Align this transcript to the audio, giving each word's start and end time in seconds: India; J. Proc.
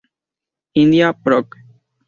India; 0.85 1.11
J. 1.13 1.19
Proc. 1.23 1.57